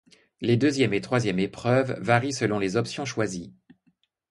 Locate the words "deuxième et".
0.57-1.01